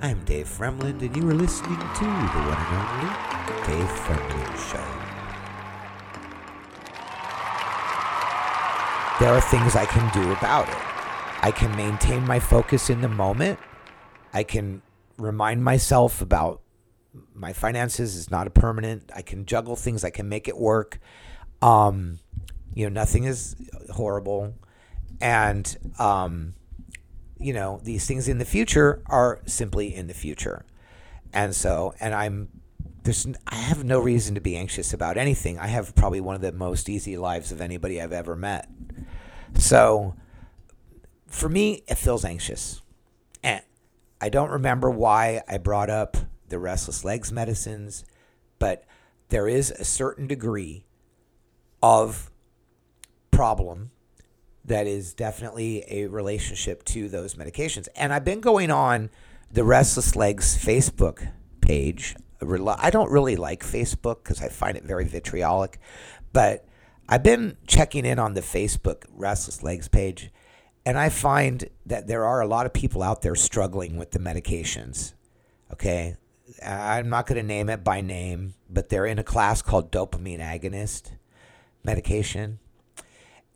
I'm 0.00 0.24
Dave 0.24 0.48
Fremlin, 0.48 1.00
and 1.00 1.16
you 1.16 1.28
are 1.28 1.34
listening 1.34 1.78
to 1.78 2.04
the 2.04 2.42
one 2.50 2.58
and 2.58 2.76
only 2.76 3.76
Dave 3.78 3.88
Fremlin 3.98 4.70
Show. 4.70 5.01
There 9.20 9.32
are 9.32 9.40
things 9.40 9.76
I 9.76 9.86
can 9.86 10.12
do 10.12 10.32
about 10.32 10.68
it. 10.68 10.76
I 11.42 11.50
can 11.50 11.74
maintain 11.76 12.26
my 12.26 12.38
focus 12.38 12.90
in 12.90 13.00
the 13.00 13.08
moment. 13.08 13.58
I 14.32 14.42
can 14.42 14.82
remind 15.18 15.64
myself 15.64 16.22
about 16.22 16.62
my 17.34 17.52
finances 17.52 18.16
is 18.16 18.30
not 18.30 18.46
a 18.46 18.50
permanent. 18.50 19.10
I 19.14 19.22
can 19.22 19.44
juggle 19.44 19.76
things. 19.76 20.04
I 20.04 20.10
can 20.10 20.28
make 20.28 20.48
it 20.48 20.56
work. 20.56 20.98
Um, 21.60 22.18
you 22.74 22.88
know, 22.88 22.92
nothing 22.92 23.24
is 23.24 23.54
horrible, 23.92 24.54
and 25.20 25.76
um, 25.98 26.54
you 27.38 27.52
know, 27.52 27.80
these 27.82 28.06
things 28.06 28.28
in 28.28 28.38
the 28.38 28.44
future 28.44 29.02
are 29.06 29.40
simply 29.46 29.94
in 29.94 30.06
the 30.06 30.14
future, 30.14 30.64
and 31.32 31.54
so, 31.54 31.94
and 32.00 32.14
I'm 32.14 32.48
there's 33.04 33.26
I 33.46 33.56
have 33.56 33.84
no 33.84 34.00
reason 34.00 34.34
to 34.34 34.40
be 34.40 34.56
anxious 34.56 34.92
about 34.92 35.16
anything. 35.16 35.58
I 35.58 35.66
have 35.66 35.94
probably 35.94 36.20
one 36.20 36.34
of 36.34 36.40
the 36.40 36.52
most 36.52 36.88
easy 36.88 37.16
lives 37.16 37.52
of 37.52 37.60
anybody 37.60 38.00
I've 38.00 38.12
ever 38.12 38.36
met. 38.36 38.68
So, 39.56 40.14
for 41.26 41.48
me, 41.48 41.84
it 41.88 41.96
feels 41.96 42.24
anxious, 42.24 42.82
and 43.42 43.62
I 44.20 44.28
don't 44.28 44.50
remember 44.50 44.90
why 44.90 45.42
I 45.48 45.58
brought 45.58 45.90
up 45.90 46.16
the 46.48 46.58
restless 46.58 47.04
legs 47.04 47.32
medicines, 47.32 48.04
but 48.58 48.84
there 49.28 49.48
is 49.48 49.70
a 49.70 49.84
certain 49.84 50.26
degree 50.26 50.84
of 51.82 52.30
problem 53.30 53.90
that 54.64 54.86
is 54.86 55.14
definitely 55.14 55.84
a 55.88 56.06
relationship 56.06 56.84
to 56.84 57.08
those 57.08 57.34
medications. 57.34 57.88
And 57.96 58.12
I've 58.12 58.24
been 58.24 58.40
going 58.40 58.70
on 58.70 59.10
the 59.50 59.64
Restless 59.64 60.14
Legs 60.14 60.56
Facebook 60.56 61.28
page. 61.60 62.14
I 62.40 62.90
don't 62.90 63.10
really 63.10 63.36
like 63.36 63.64
Facebook 63.64 64.22
because 64.22 64.42
I 64.42 64.48
find 64.48 64.76
it 64.76 64.84
very 64.84 65.06
vitriolic, 65.06 65.78
but 66.32 66.66
I've 67.08 67.22
been 67.22 67.56
checking 67.66 68.06
in 68.06 68.18
on 68.18 68.34
the 68.34 68.40
Facebook 68.40 69.04
Restless 69.10 69.62
Legs 69.62 69.88
page, 69.88 70.30
and 70.86 70.98
I 70.98 71.08
find 71.08 71.68
that 71.86 72.06
there 72.06 72.24
are 72.24 72.40
a 72.40 72.46
lot 72.46 72.66
of 72.66 72.72
people 72.72 73.02
out 73.02 73.22
there 73.22 73.34
struggling 73.34 73.96
with 73.96 74.12
the 74.12 74.18
medications. 74.18 75.14
Okay, 75.72 76.16
I'm 76.64 77.08
not 77.08 77.26
going 77.26 77.40
to 77.40 77.46
name 77.46 77.68
it 77.68 77.82
by 77.82 78.00
name, 78.00 78.54
but 78.68 78.88
they're 78.88 79.06
in 79.06 79.18
a 79.18 79.24
class 79.24 79.62
called 79.62 79.90
dopamine 79.90 80.40
agonist 80.40 81.12
medication, 81.84 82.58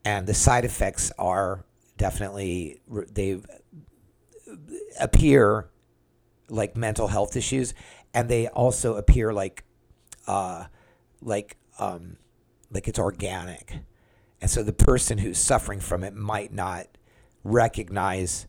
and 0.05 0.26
the 0.26 0.35
side 0.35 0.65
effects 0.65 1.12
are 1.19 1.65
definitely 1.97 2.81
they 3.12 3.41
appear 5.00 5.69
like 6.49 6.76
mental 6.76 7.09
health 7.09 7.37
issues, 7.37 7.75
and 8.15 8.29
they 8.29 8.49
also 8.49 8.97
appear 8.97 9.33
like 9.33 9.65
uh, 10.26 10.65
like 11.21 11.57
um, 11.79 12.17
like 12.76 12.88
it's 12.88 12.99
organic, 12.99 13.80
and 14.40 14.50
so 14.50 14.62
the 14.62 14.73
person 14.73 15.18
who's 15.18 15.38
suffering 15.38 15.80
from 15.80 16.04
it 16.04 16.14
might 16.14 16.52
not 16.52 16.87
recognize 17.42 18.47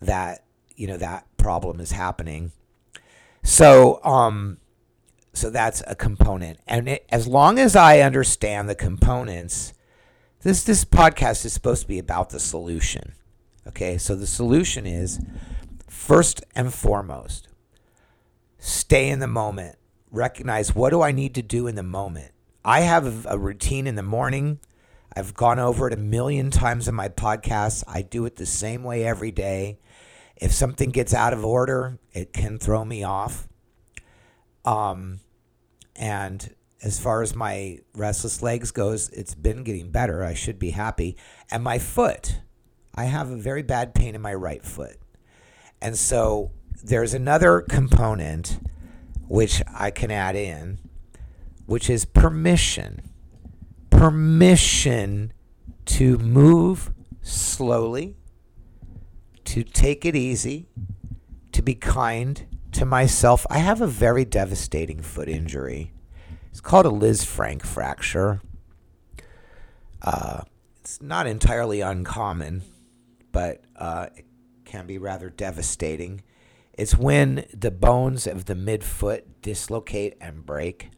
that 0.00 0.44
you 0.76 0.86
know 0.86 0.96
that 0.96 1.26
problem 1.38 1.80
is 1.80 1.92
happening 1.92 2.52
so, 3.42 4.00
um, 4.04 4.58
so 5.32 5.50
that's 5.50 5.82
a 5.86 5.94
component, 5.94 6.60
and 6.66 6.88
it, 6.88 7.06
as 7.08 7.26
long 7.26 7.58
as 7.58 7.76
I 7.76 8.00
understand 8.00 8.68
the 8.68 8.74
components, 8.74 9.72
this 10.42 10.62
this 10.64 10.84
podcast 10.84 11.44
is 11.44 11.52
supposed 11.52 11.82
to 11.82 11.88
be 11.88 11.98
about 11.98 12.30
the 12.30 12.40
solution. 12.40 13.14
Okay, 13.66 13.98
so 13.98 14.14
the 14.14 14.26
solution 14.26 14.86
is 14.86 15.20
first 15.88 16.44
and 16.54 16.74
foremost, 16.74 17.48
stay 18.58 19.08
in 19.08 19.18
the 19.18 19.26
moment. 19.26 19.76
Recognize 20.10 20.74
what 20.74 20.90
do 20.90 21.02
I 21.02 21.12
need 21.12 21.34
to 21.34 21.42
do 21.42 21.66
in 21.66 21.74
the 21.74 21.82
moment. 21.82 22.32
I 22.64 22.80
have 22.80 23.26
a 23.26 23.38
routine 23.38 23.86
in 23.86 23.94
the 23.94 24.02
morning. 24.02 24.60
I've 25.14 25.34
gone 25.34 25.58
over 25.58 25.88
it 25.88 25.94
a 25.94 25.98
million 25.98 26.50
times 26.50 26.86
in 26.86 26.94
my 26.94 27.08
podcast. 27.08 27.84
I 27.88 28.02
do 28.02 28.24
it 28.26 28.36
the 28.36 28.46
same 28.46 28.82
way 28.84 29.04
every 29.04 29.30
day. 29.30 29.78
If 30.36 30.52
something 30.52 30.90
gets 30.90 31.14
out 31.14 31.32
of 31.32 31.44
order, 31.44 31.98
it 32.12 32.32
can 32.32 32.58
throw 32.58 32.84
me 32.84 33.02
off. 33.02 33.48
Um, 34.64 35.20
and 35.96 36.54
as 36.82 37.00
far 37.00 37.22
as 37.22 37.34
my 37.34 37.78
restless 37.94 38.42
legs 38.42 38.70
goes, 38.70 39.08
it's 39.10 39.34
been 39.34 39.64
getting 39.64 39.90
better. 39.90 40.22
I 40.22 40.34
should 40.34 40.58
be 40.58 40.70
happy. 40.70 41.16
And 41.50 41.64
my 41.64 41.78
foot, 41.78 42.40
I 42.94 43.04
have 43.04 43.30
a 43.30 43.36
very 43.36 43.62
bad 43.62 43.94
pain 43.94 44.14
in 44.14 44.20
my 44.20 44.34
right 44.34 44.64
foot. 44.64 44.96
And 45.80 45.96
so 45.96 46.52
there's 46.82 47.14
another 47.14 47.60
component 47.60 48.60
which 49.26 49.62
I 49.72 49.90
can 49.90 50.10
add 50.10 50.36
in, 50.36 50.78
which 51.68 51.90
is 51.90 52.06
permission. 52.06 53.02
Permission 53.90 55.34
to 55.84 56.16
move 56.16 56.90
slowly 57.20 58.16
to 59.44 59.62
take 59.62 60.06
it 60.06 60.16
easy, 60.16 60.66
to 61.52 61.60
be 61.60 61.74
kind 61.74 62.46
to 62.72 62.86
myself. 62.86 63.46
I 63.50 63.58
have 63.58 63.82
a 63.82 63.86
very 63.86 64.24
devastating 64.24 65.02
foot 65.02 65.28
injury. 65.28 65.92
It's 66.50 66.62
called 66.62 66.86
a 66.86 66.90
Lisfranc 66.90 67.60
fracture. 67.60 68.40
Uh, 70.00 70.40
it's 70.80 71.02
not 71.02 71.26
entirely 71.26 71.82
uncommon, 71.82 72.62
but 73.30 73.62
uh, 73.76 74.06
it 74.16 74.24
can 74.64 74.86
be 74.86 74.96
rather 74.96 75.28
devastating. 75.28 76.22
It's 76.72 76.96
when 76.96 77.44
the 77.52 77.70
bones 77.70 78.26
of 78.26 78.46
the 78.46 78.54
midfoot 78.54 79.24
dislocate 79.42 80.14
and 80.18 80.46
break. 80.46 80.92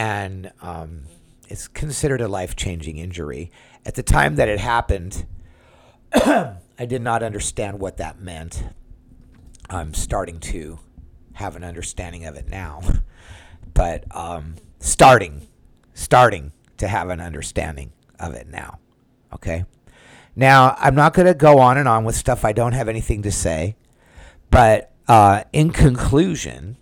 And 0.00 0.50
um, 0.62 1.02
it's 1.46 1.68
considered 1.68 2.22
a 2.22 2.26
life 2.26 2.56
changing 2.56 2.96
injury. 2.96 3.50
At 3.84 3.96
the 3.96 4.02
time 4.02 4.36
that 4.36 4.48
it 4.48 4.58
happened, 4.58 5.26
I 6.14 6.86
did 6.88 7.02
not 7.02 7.22
understand 7.22 7.80
what 7.80 7.98
that 7.98 8.18
meant. 8.18 8.64
I'm 9.68 9.92
starting 9.92 10.40
to 10.40 10.78
have 11.34 11.54
an 11.54 11.64
understanding 11.64 12.24
of 12.24 12.36
it 12.36 12.48
now, 12.48 12.80
but 13.74 14.04
um, 14.16 14.54
starting, 14.78 15.46
starting 15.92 16.52
to 16.78 16.88
have 16.88 17.10
an 17.10 17.20
understanding 17.20 17.92
of 18.18 18.32
it 18.32 18.48
now. 18.48 18.78
Okay. 19.34 19.66
Now, 20.34 20.76
I'm 20.78 20.94
not 20.94 21.12
going 21.12 21.26
to 21.26 21.34
go 21.34 21.58
on 21.58 21.76
and 21.76 21.86
on 21.86 22.04
with 22.04 22.16
stuff 22.16 22.42
I 22.42 22.52
don't 22.52 22.72
have 22.72 22.88
anything 22.88 23.20
to 23.20 23.30
say, 23.30 23.76
but 24.50 24.92
uh, 25.08 25.44
in 25.52 25.72
conclusion 25.72 26.78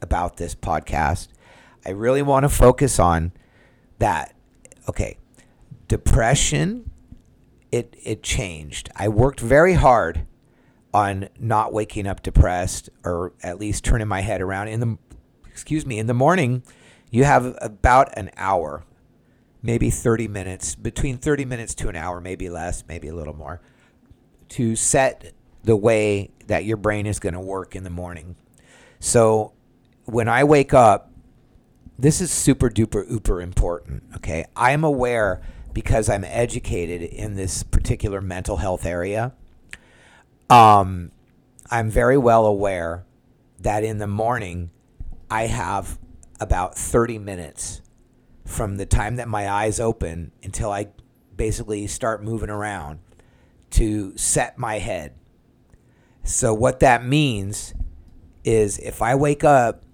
about 0.00 0.36
this 0.36 0.54
podcast, 0.54 1.26
I 1.84 1.90
really 1.90 2.22
want 2.22 2.44
to 2.44 2.48
focus 2.48 2.98
on 2.98 3.32
that. 3.98 4.34
Okay. 4.88 5.16
Depression 5.88 6.90
it 7.72 7.96
it 8.02 8.22
changed. 8.22 8.90
I 8.96 9.08
worked 9.08 9.40
very 9.40 9.74
hard 9.74 10.26
on 10.92 11.28
not 11.38 11.72
waking 11.72 12.06
up 12.06 12.22
depressed 12.22 12.90
or 13.04 13.32
at 13.42 13.58
least 13.58 13.84
turning 13.84 14.08
my 14.08 14.20
head 14.20 14.40
around 14.40 14.68
in 14.68 14.80
the 14.80 14.98
excuse 15.46 15.86
me 15.86 15.98
in 15.98 16.06
the 16.06 16.14
morning 16.14 16.62
you 17.10 17.22
have 17.22 17.56
about 17.60 18.16
an 18.16 18.30
hour 18.36 18.84
maybe 19.62 19.88
30 19.88 20.26
minutes 20.26 20.74
between 20.74 21.16
30 21.16 21.44
minutes 21.44 21.74
to 21.76 21.88
an 21.88 21.94
hour 21.94 22.20
maybe 22.20 22.48
less 22.48 22.82
maybe 22.88 23.06
a 23.06 23.14
little 23.14 23.36
more 23.36 23.60
to 24.48 24.74
set 24.74 25.32
the 25.62 25.76
way 25.76 26.30
that 26.46 26.64
your 26.64 26.76
brain 26.76 27.06
is 27.06 27.20
going 27.20 27.34
to 27.34 27.40
work 27.40 27.76
in 27.76 27.84
the 27.84 27.90
morning 27.90 28.34
so 28.98 29.52
when 30.06 30.28
i 30.28 30.42
wake 30.42 30.74
up 30.74 31.09
this 32.00 32.20
is 32.20 32.30
super 32.30 32.68
duper 32.68 33.08
uber 33.10 33.40
important 33.40 34.02
okay 34.14 34.44
i 34.56 34.72
am 34.72 34.84
aware 34.84 35.40
because 35.72 36.08
I'm 36.08 36.24
educated 36.24 37.02
in 37.02 37.36
this 37.36 37.62
particular 37.62 38.20
mental 38.20 38.56
health 38.56 38.84
area, 38.84 39.32
um, 40.48 41.12
I'm 41.70 41.90
very 41.90 42.18
well 42.18 42.46
aware 42.46 43.04
that 43.60 43.84
in 43.84 43.98
the 43.98 44.06
morning 44.06 44.70
I 45.30 45.46
have 45.46 45.98
about 46.40 46.76
30 46.76 47.18
minutes 47.18 47.82
from 48.44 48.76
the 48.76 48.86
time 48.86 49.16
that 49.16 49.28
my 49.28 49.48
eyes 49.48 49.78
open 49.78 50.32
until 50.42 50.72
I 50.72 50.88
basically 51.36 51.86
start 51.86 52.24
moving 52.24 52.50
around 52.50 52.98
to 53.70 54.16
set 54.16 54.58
my 54.58 54.78
head. 54.78 55.14
So 56.24 56.52
what 56.52 56.80
that 56.80 57.04
means 57.04 57.74
is 58.42 58.78
if 58.78 59.00
I 59.00 59.14
wake 59.14 59.44
up 59.44 59.84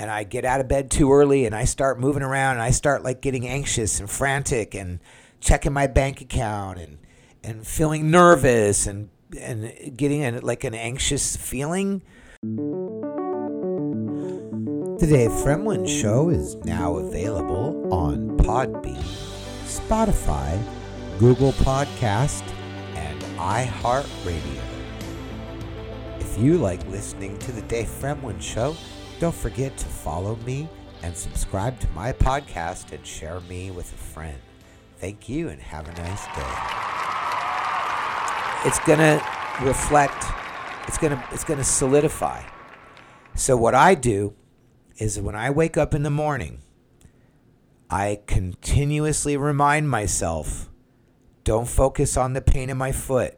and 0.00 0.10
I 0.10 0.24
get 0.24 0.46
out 0.46 0.60
of 0.60 0.68
bed 0.68 0.90
too 0.90 1.12
early 1.12 1.44
and 1.44 1.54
I 1.54 1.64
start 1.64 2.00
moving 2.00 2.22
around 2.22 2.54
and 2.54 2.62
I 2.62 2.70
start 2.70 3.04
like 3.04 3.20
getting 3.20 3.46
anxious 3.46 4.00
and 4.00 4.08
frantic 4.08 4.74
and 4.74 4.98
checking 5.40 5.74
my 5.74 5.86
bank 5.86 6.22
account 6.22 6.78
and 6.78 6.96
and 7.44 7.66
feeling 7.66 8.10
nervous 8.10 8.86
and 8.86 9.10
and 9.38 9.94
getting 9.98 10.40
like 10.40 10.64
an 10.64 10.74
anxious 10.74 11.36
feeling. 11.36 12.00
The 15.00 15.06
Dave 15.06 15.30
Fremlin 15.30 15.86
Show 15.86 16.30
is 16.30 16.56
now 16.64 16.96
available 16.96 17.92
on 17.92 18.38
Podbean, 18.38 19.04
Spotify, 19.64 20.58
Google 21.18 21.52
Podcast, 21.52 22.42
and 22.94 23.20
iHeartRadio. 23.38 24.62
If 26.20 26.38
you 26.38 26.56
like 26.56 26.86
listening 26.88 27.38
to 27.40 27.52
The 27.52 27.62
Dave 27.62 27.88
Fremlin 27.88 28.40
Show, 28.40 28.76
don't 29.20 29.34
forget 29.34 29.76
to 29.76 29.84
follow 29.84 30.34
me 30.46 30.66
and 31.02 31.14
subscribe 31.14 31.78
to 31.78 31.86
my 31.90 32.10
podcast 32.10 32.90
and 32.92 33.06
share 33.06 33.40
me 33.40 33.70
with 33.70 33.92
a 33.92 33.96
friend. 33.96 34.38
Thank 34.96 35.28
you 35.28 35.50
and 35.50 35.60
have 35.60 35.86
a 35.86 35.92
nice 35.92 36.24
day. 36.24 36.56
It's 38.66 38.78
going 38.80 38.98
to 38.98 39.22
reflect 39.62 40.24
it's 40.88 40.96
going 40.96 41.12
to 41.12 41.24
it's 41.32 41.44
going 41.44 41.58
to 41.58 41.64
solidify. 41.64 42.42
So 43.34 43.58
what 43.58 43.74
I 43.74 43.94
do 43.94 44.32
is 44.96 45.20
when 45.20 45.36
I 45.36 45.50
wake 45.50 45.76
up 45.76 45.94
in 45.94 46.02
the 46.02 46.10
morning, 46.10 46.62
I 47.90 48.20
continuously 48.26 49.36
remind 49.36 49.90
myself 49.90 50.70
don't 51.44 51.68
focus 51.68 52.16
on 52.16 52.32
the 52.32 52.40
pain 52.40 52.70
in 52.70 52.78
my 52.78 52.92
foot. 52.92 53.36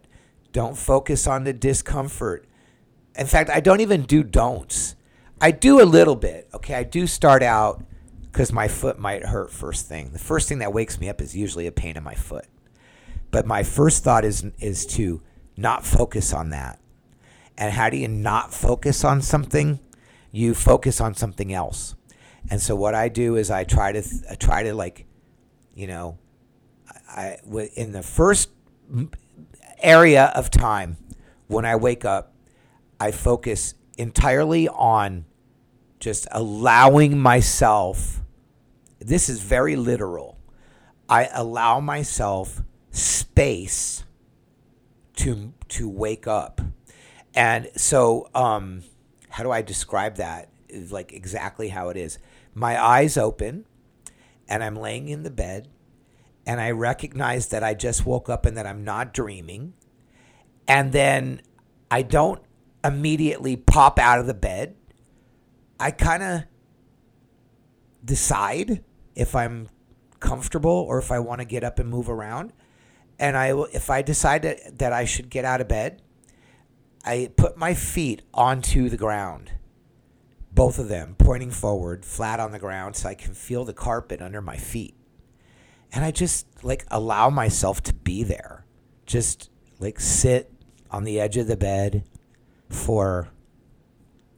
Don't 0.52 0.78
focus 0.78 1.26
on 1.26 1.42
the 1.42 1.52
discomfort. 1.52 2.46
In 3.16 3.26
fact, 3.26 3.50
I 3.50 3.58
don't 3.58 3.80
even 3.80 4.02
do 4.02 4.22
don'ts. 4.22 4.94
I 5.42 5.50
do 5.50 5.82
a 5.82 5.84
little 5.84 6.14
bit. 6.14 6.48
Okay, 6.54 6.74
I 6.74 6.84
do 6.84 7.08
start 7.08 7.42
out 7.42 7.82
because 8.30 8.52
my 8.52 8.68
foot 8.68 9.00
might 9.00 9.24
hurt 9.24 9.50
first 9.50 9.88
thing. 9.88 10.12
The 10.12 10.20
first 10.20 10.48
thing 10.48 10.60
that 10.60 10.72
wakes 10.72 11.00
me 11.00 11.08
up 11.08 11.20
is 11.20 11.36
usually 11.36 11.66
a 11.66 11.72
pain 11.72 11.96
in 11.96 12.04
my 12.04 12.14
foot. 12.14 12.46
But 13.32 13.44
my 13.44 13.64
first 13.64 14.04
thought 14.04 14.24
is 14.24 14.44
is 14.60 14.86
to 14.86 15.20
not 15.56 15.84
focus 15.84 16.32
on 16.32 16.50
that. 16.50 16.78
And 17.58 17.72
how 17.72 17.90
do 17.90 17.96
you 17.96 18.06
not 18.06 18.54
focus 18.54 19.04
on 19.04 19.20
something? 19.20 19.80
You 20.30 20.54
focus 20.54 21.00
on 21.00 21.14
something 21.14 21.52
else. 21.52 21.96
And 22.48 22.62
so 22.62 22.76
what 22.76 22.94
I 22.94 23.08
do 23.08 23.34
is 23.34 23.50
I 23.50 23.64
try 23.64 23.90
to 23.90 24.02
I 24.30 24.36
try 24.36 24.62
to 24.62 24.74
like, 24.74 25.06
you 25.74 25.88
know, 25.88 26.18
I 27.08 27.38
in 27.74 27.90
the 27.90 28.02
first 28.02 28.50
area 29.82 30.26
of 30.36 30.52
time 30.52 30.98
when 31.48 31.64
I 31.64 31.74
wake 31.74 32.04
up, 32.04 32.32
I 33.00 33.10
focus 33.10 33.74
entirely 33.98 34.68
on 34.68 35.24
just 36.02 36.26
allowing 36.32 37.16
myself 37.16 38.22
this 38.98 39.28
is 39.28 39.40
very 39.40 39.76
literal. 39.76 40.36
I 41.08 41.28
allow 41.32 41.78
myself 41.78 42.62
space 42.90 44.04
to 45.16 45.52
to 45.68 45.88
wake 45.88 46.26
up. 46.26 46.60
And 47.34 47.70
so 47.76 48.28
um 48.34 48.82
how 49.28 49.44
do 49.44 49.52
I 49.52 49.62
describe 49.62 50.16
that? 50.16 50.50
Like 50.90 51.12
exactly 51.12 51.68
how 51.68 51.88
it 51.88 51.96
is. 51.96 52.18
My 52.52 52.82
eyes 52.82 53.16
open 53.16 53.64
and 54.48 54.64
I'm 54.64 54.74
laying 54.74 55.08
in 55.08 55.22
the 55.22 55.30
bed 55.30 55.68
and 56.44 56.60
I 56.60 56.72
recognize 56.72 57.48
that 57.48 57.62
I 57.62 57.74
just 57.74 58.04
woke 58.04 58.28
up 58.28 58.44
and 58.44 58.56
that 58.56 58.66
I'm 58.66 58.82
not 58.82 59.14
dreaming. 59.14 59.74
And 60.66 60.92
then 60.92 61.42
I 61.92 62.02
don't 62.02 62.42
immediately 62.82 63.54
pop 63.54 64.00
out 64.00 64.18
of 64.18 64.26
the 64.26 64.34
bed. 64.34 64.74
I 65.82 65.90
kind 65.90 66.22
of 66.22 66.44
decide 68.04 68.84
if 69.16 69.34
I'm 69.34 69.68
comfortable 70.20 70.70
or 70.70 71.00
if 71.00 71.10
I 71.10 71.18
want 71.18 71.40
to 71.40 71.44
get 71.44 71.64
up 71.64 71.80
and 71.80 71.90
move 71.90 72.08
around. 72.08 72.52
And 73.18 73.36
I 73.36 73.48
if 73.72 73.90
I 73.90 74.00
decide 74.02 74.42
that, 74.42 74.78
that 74.78 74.92
I 74.92 75.04
should 75.04 75.28
get 75.28 75.44
out 75.44 75.60
of 75.60 75.66
bed, 75.66 76.00
I 77.04 77.30
put 77.36 77.56
my 77.56 77.74
feet 77.74 78.22
onto 78.32 78.88
the 78.88 78.96
ground. 78.96 79.50
Both 80.52 80.78
of 80.78 80.88
them 80.88 81.16
pointing 81.18 81.50
forward, 81.50 82.04
flat 82.04 82.38
on 82.38 82.52
the 82.52 82.60
ground 82.60 82.94
so 82.94 83.08
I 83.08 83.14
can 83.14 83.34
feel 83.34 83.64
the 83.64 83.72
carpet 83.72 84.22
under 84.22 84.40
my 84.40 84.56
feet. 84.56 84.94
And 85.92 86.04
I 86.04 86.12
just 86.12 86.46
like 86.64 86.86
allow 86.92 87.28
myself 87.28 87.82
to 87.82 87.92
be 87.92 88.22
there. 88.22 88.64
Just 89.04 89.50
like 89.80 89.98
sit 89.98 90.52
on 90.92 91.02
the 91.02 91.18
edge 91.18 91.36
of 91.36 91.48
the 91.48 91.56
bed 91.56 92.04
for 92.68 93.30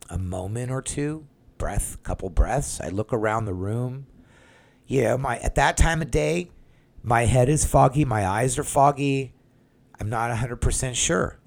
a 0.08 0.18
moment 0.18 0.70
or 0.70 0.80
two, 0.80 1.26
breath, 1.58 2.02
couple 2.02 2.30
breaths. 2.30 2.80
I 2.80 2.88
look 2.88 3.12
around 3.12 3.44
the 3.44 3.54
room. 3.54 4.06
You 4.86 5.04
know, 5.04 5.18
my 5.18 5.38
at 5.38 5.54
that 5.54 5.76
time 5.76 6.02
of 6.02 6.10
day, 6.10 6.50
my 7.02 7.24
head 7.24 7.48
is 7.48 7.64
foggy, 7.64 8.04
my 8.04 8.26
eyes 8.26 8.58
are 8.58 8.64
foggy. 8.64 9.34
I'm 10.00 10.08
not 10.08 10.36
100% 10.36 10.94
sure. 10.94 11.38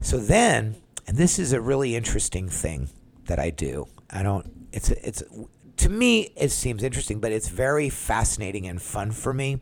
So 0.00 0.18
then, 0.18 0.76
and 1.06 1.16
this 1.16 1.38
is 1.38 1.52
a 1.52 1.60
really 1.60 1.94
interesting 1.94 2.48
thing 2.48 2.90
that 3.26 3.38
I 3.38 3.50
do. 3.50 3.86
I 4.10 4.22
don't 4.22 4.68
it's 4.72 4.90
it's 4.90 5.22
to 5.78 5.88
me 5.88 6.32
it 6.36 6.50
seems 6.50 6.82
interesting, 6.82 7.20
but 7.20 7.32
it's 7.32 7.48
very 7.48 7.88
fascinating 7.88 8.66
and 8.66 8.80
fun 8.80 9.12
for 9.12 9.32
me. 9.32 9.60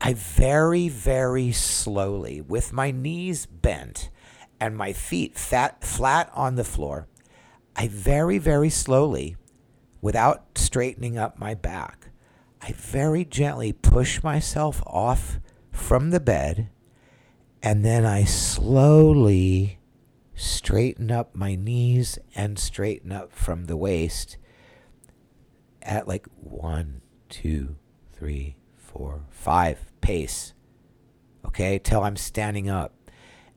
I 0.00 0.14
very 0.14 0.88
very 0.88 1.52
slowly 1.52 2.40
with 2.40 2.72
my 2.72 2.90
knees 2.90 3.46
bent 3.46 4.10
and 4.60 4.76
my 4.76 4.92
feet 4.92 5.36
fat, 5.36 5.84
flat 5.84 6.30
on 6.34 6.54
the 6.54 6.64
floor, 6.64 7.08
I 7.76 7.88
very, 7.88 8.38
very 8.38 8.70
slowly, 8.70 9.36
without 10.00 10.56
straightening 10.56 11.18
up 11.18 11.38
my 11.38 11.54
back, 11.54 12.10
I 12.62 12.72
very 12.72 13.24
gently 13.24 13.72
push 13.72 14.22
myself 14.22 14.82
off 14.86 15.38
from 15.72 16.10
the 16.10 16.20
bed 16.20 16.70
and 17.64 17.82
then 17.82 18.04
I 18.04 18.24
slowly 18.24 19.78
straighten 20.34 21.10
up 21.10 21.34
my 21.34 21.54
knees 21.54 22.18
and 22.34 22.58
straighten 22.58 23.10
up 23.10 23.32
from 23.32 23.64
the 23.64 23.76
waist 23.76 24.36
at 25.80 26.06
like 26.06 26.26
one, 26.36 27.00
two, 27.30 27.76
three, 28.12 28.56
four, 28.76 29.22
five 29.30 29.78
pace. 30.02 30.52
Okay, 31.46 31.78
till 31.78 32.02
I'm 32.02 32.16
standing 32.16 32.68
up. 32.68 32.92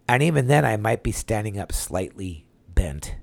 And 0.07 0.23
even 0.23 0.47
then, 0.47 0.63
I 0.63 0.77
might 0.77 1.03
be 1.03 1.11
standing 1.11 1.59
up 1.59 1.73
slightly 1.73 2.47
bent. 2.73 3.17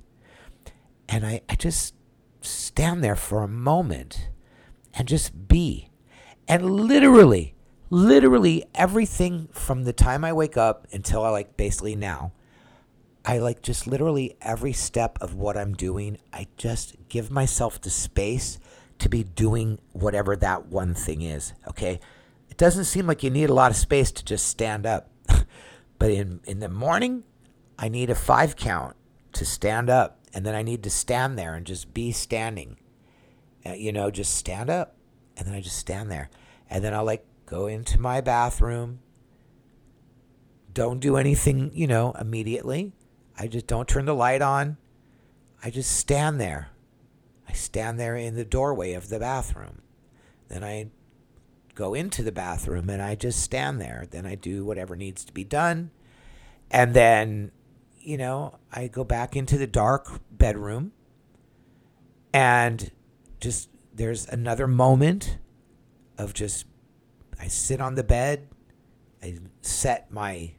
And 1.15 1.25
I, 1.25 1.43
I 1.49 1.55
just 1.55 1.95
stand 2.41 3.05
there 3.05 3.15
for 3.15 3.45
a 3.45 3.49
moment 3.49 4.31
and 4.95 5.07
just 5.07 5.47
be. 5.47 5.89
And 6.49 6.69
literally, 6.69 7.55
literally 7.89 8.65
everything 8.75 9.47
from 9.53 9.85
the 9.85 9.93
time 9.93 10.25
I 10.25 10.33
wake 10.33 10.57
up 10.57 10.89
until 10.93 11.23
I 11.23 11.29
like 11.29 11.57
basically 11.57 11.95
now, 11.95 12.33
I 13.25 13.39
like 13.39 13.63
just 13.63 13.87
literally 13.87 14.37
every 14.41 14.73
step 14.73 15.17
of 15.21 15.37
what 15.37 15.57
I'm 15.57 15.75
doing, 15.75 16.19
I 16.33 16.49
just 16.57 16.97
give 17.09 17.31
myself 17.31 17.81
the 17.81 17.91
space 17.91 18.59
to 18.99 19.09
be 19.09 19.23
doing 19.23 19.79
whatever 19.93 20.35
that 20.35 20.67
one 20.67 20.95
thing 20.95 21.23
is. 21.23 21.53
Okay. 21.69 22.01
It 22.51 22.57
doesn't 22.57 22.87
seem 22.87 23.07
like 23.07 23.23
you 23.23 23.31
need 23.31 23.51
a 23.51 23.55
lot 23.55 23.71
of 23.71 23.77
space 23.77 24.11
to 24.11 24.25
just 24.25 24.49
stand 24.49 24.85
up. 24.85 25.13
But 25.97 26.11
in, 26.11 26.41
in 26.43 26.59
the 26.59 26.69
morning, 26.69 27.23
I 27.79 27.89
need 27.89 28.11
a 28.11 28.17
five 28.17 28.57
count 28.57 28.97
to 29.35 29.45
stand 29.45 29.89
up. 29.89 30.24
And 30.35 30.45
then 30.45 30.55
I 30.55 30.63
need 30.63 30.83
to 30.83 30.91
stand 30.91 31.39
there 31.39 31.55
and 31.55 31.65
just 31.65 31.95
be 31.95 32.11
standing. 32.11 32.77
Uh, 33.65 33.73
you 33.73 33.93
know, 33.93 34.11
just 34.11 34.35
stand 34.35 34.69
up. 34.69 34.97
And 35.37 35.47
then 35.47 35.55
I 35.55 35.61
just 35.61 35.79
stand 35.79 36.11
there. 36.11 36.29
And 36.69 36.85
then 36.85 36.93
I'll 36.93 37.05
like 37.05 37.25
go 37.47 37.67
into 37.67 38.01
my 38.01 38.21
bathroom. 38.21 38.99
Don't 40.73 40.99
do 40.99 41.17
anything, 41.17 41.71
you 41.73 41.87
know, 41.87 42.13
immediately. 42.21 42.93
I 43.39 43.47
just 43.47 43.69
don't 43.69 43.89
turn 43.89 44.07
the 44.07 44.15
light 44.15 44.43
on. 44.43 44.77
I 45.63 45.71
just 45.71 45.97
stand 45.97 46.41
there. 46.41 46.71
I 47.49 47.53
stand 47.53 47.99
there 47.99 48.17
in 48.17 48.35
the 48.35 48.45
doorway 48.45 48.95
of 48.95 49.09
the 49.09 49.21
bathroom. 49.21 49.83
Then 50.49 50.65
I 50.65 50.91
go 51.75 51.95
into 51.95 52.23
the 52.23 52.33
bathroom 52.33 52.91
and 52.91 53.01
I 53.01 53.15
just 53.15 53.41
stand 53.41 53.81
there. 53.81 54.07
Then 54.11 54.27
I 54.27 54.35
do 54.35 54.65
whatever 54.65 54.97
needs 54.97 55.25
to 55.25 55.33
be 55.33 55.45
done. 55.45 55.91
And 56.71 56.95
then, 56.95 57.53
you 58.05 58.17
know, 58.17 58.59
I 58.73 58.89
go 58.89 59.05
back 59.05 59.37
into 59.37 59.59
the 59.59 59.67
dark 59.67 60.21
bedroom 60.31 60.93
and 62.33 62.91
just 63.41 63.71
there's 63.93 64.29
another 64.29 64.67
moment 64.67 65.39
of 66.19 66.35
just 66.35 66.67
I 67.41 67.49
sit 67.49 67.81
on 67.81 67.95
the 67.95 68.05
bed. 68.05 68.49
I 69.23 69.39
set 69.63 70.11
my 70.13 70.53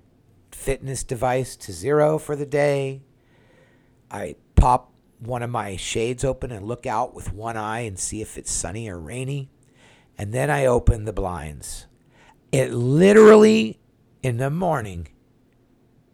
fitness 0.52 1.04
device 1.04 1.56
to 1.58 1.72
zero 1.72 2.18
for 2.18 2.36
the 2.36 2.46
day. 2.46 3.04
I 4.10 4.36
pop 4.56 4.92
one 5.20 5.44
of 5.44 5.50
my 5.50 5.76
shades 5.76 6.24
open 6.24 6.52
and 6.52 6.68
look 6.68 6.86
out 6.86 7.14
with 7.14 7.34
one 7.34 7.58
eye 7.58 7.82
and 7.82 7.98
see 7.98 8.22
if 8.22 8.38
it's 8.38 8.52
sunny 8.52 8.90
or 8.90 9.00
rainy 9.00 9.50
and 10.18 10.34
then 10.34 10.50
I 10.50 10.66
open 10.66 11.06
the 11.06 11.14
blinds. 11.14 11.88
it 12.52 12.72
literally 12.72 13.80
in 14.24 14.38
the 14.38 14.50
morning, 14.50 15.08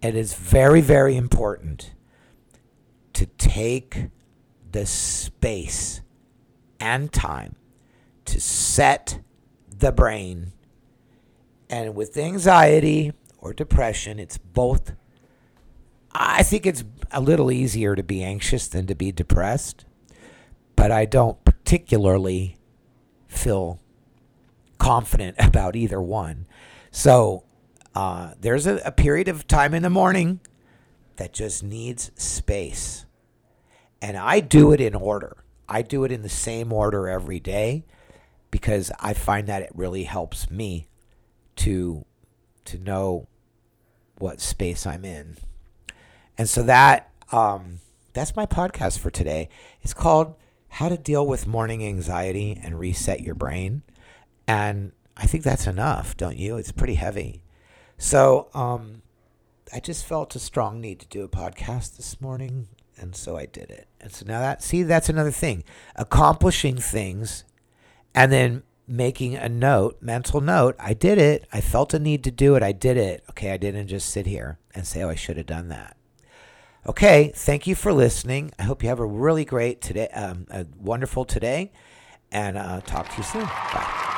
it 0.01 0.15
is 0.15 0.33
very, 0.33 0.81
very 0.81 1.15
important 1.15 1.93
to 3.13 3.25
take 3.25 4.07
the 4.71 4.85
space 4.85 6.01
and 6.79 7.11
time 7.11 7.55
to 8.25 8.39
set 8.39 9.19
the 9.69 9.91
brain. 9.91 10.53
And 11.69 11.95
with 11.95 12.17
anxiety 12.17 13.13
or 13.37 13.53
depression, 13.53 14.19
it's 14.19 14.37
both. 14.37 14.93
I 16.13 16.43
think 16.43 16.65
it's 16.65 16.83
a 17.11 17.21
little 17.21 17.51
easier 17.51 17.95
to 17.95 18.03
be 18.03 18.23
anxious 18.23 18.67
than 18.67 18.87
to 18.87 18.95
be 18.95 19.11
depressed, 19.11 19.85
but 20.75 20.91
I 20.91 21.05
don't 21.05 21.43
particularly 21.45 22.57
feel 23.27 23.79
confident 24.77 25.35
about 25.39 25.75
either 25.75 26.01
one. 26.01 26.47
So 26.89 27.43
uh, 27.95 28.34
there's 28.39 28.67
a, 28.67 28.77
a 28.86 28.91
period 28.91 29.27
of 29.27 29.47
time 29.47 29.73
in 29.73 29.84
the 29.84 29.89
morning 29.89 30.39
that 31.17 31.34
just 31.34 31.63
needs 31.63 32.12
space. 32.15 33.06
And 34.01 34.17
I 34.17 34.39
do 34.39 34.71
it 34.71 34.82
in 34.82 34.95
order. 34.95 35.43
I 35.67 35.82
do 35.82 36.04
it 36.04 36.12
in 36.12 36.21
the 36.21 36.30
same 36.30 36.73
order 36.73 37.08
every 37.08 37.39
day 37.39 37.86
because 38.49 38.91
I 38.99 39.13
find 39.13 39.47
that 39.47 39.62
it 39.62 39.71
really 39.73 40.04
helps 40.04 40.49
me 40.49 40.88
to 41.58 42.06
to 42.65 42.77
know 42.77 43.27
what 44.17 44.39
space 44.39 44.86
I'm 44.86 45.04
in. 45.06 45.38
And 46.38 46.49
so 46.49 46.63
that 46.63 47.12
um, 47.32 47.80
that's 48.13 48.36
my 48.36 48.45
podcast 48.45 48.99
for 48.99 49.10
today. 49.10 49.49
It's 49.82 49.93
called 49.93 50.36
How 50.67 50.89
to 50.89 50.97
Deal 50.97 51.25
with 51.25 51.47
Morning 51.47 51.84
Anxiety 51.86 52.60
and 52.62 52.80
Reset 52.80 53.21
Your 53.21 53.36
Brain. 53.36 53.84
And 54.47 54.91
I 55.15 55.27
think 55.27 55.43
that's 55.43 55.67
enough, 55.67 56.17
don't 56.17 56.38
you? 56.38 56.58
It's 56.58 56.71
pretty 56.71 56.95
heavy. 56.95 57.43
So 58.01 58.47
um, 58.55 59.03
I 59.71 59.79
just 59.79 60.05
felt 60.05 60.35
a 60.35 60.39
strong 60.39 60.81
need 60.81 60.99
to 61.01 61.07
do 61.07 61.23
a 61.23 61.29
podcast 61.29 61.97
this 61.97 62.19
morning, 62.19 62.67
and 62.97 63.15
so 63.15 63.37
I 63.37 63.45
did 63.45 63.69
it. 63.69 63.87
And 64.01 64.11
so 64.11 64.25
now 64.25 64.39
that 64.39 64.63
see, 64.63 64.81
that's 64.81 65.07
another 65.07 65.29
thing, 65.29 65.63
accomplishing 65.95 66.77
things, 66.77 67.43
and 68.15 68.31
then 68.31 68.63
making 68.87 69.35
a 69.35 69.47
note, 69.47 69.97
mental 70.01 70.41
note. 70.41 70.75
I 70.79 70.95
did 70.95 71.19
it. 71.19 71.47
I 71.53 71.61
felt 71.61 71.93
a 71.93 71.99
need 71.99 72.23
to 72.23 72.31
do 72.31 72.55
it. 72.55 72.63
I 72.63 72.71
did 72.71 72.97
it. 72.97 73.23
Okay, 73.29 73.51
I 73.51 73.57
didn't 73.57 73.85
just 73.87 74.09
sit 74.09 74.25
here 74.25 74.57
and 74.73 74.87
say, 74.87 75.03
"Oh, 75.03 75.09
I 75.09 75.15
should 75.15 75.37
have 75.37 75.45
done 75.45 75.69
that." 75.69 75.95
Okay, 76.87 77.31
thank 77.35 77.67
you 77.67 77.75
for 77.75 77.93
listening. 77.93 78.51
I 78.57 78.63
hope 78.63 78.81
you 78.81 78.89
have 78.89 78.99
a 78.99 79.05
really 79.05 79.45
great 79.45 79.79
today, 79.79 80.07
um, 80.07 80.47
a 80.49 80.65
wonderful 80.75 81.23
today, 81.23 81.71
and 82.31 82.57
uh, 82.57 82.81
talk 82.81 83.09
to 83.11 83.17
you 83.17 83.23
soon. 83.23 83.45
Bye. 83.45 84.09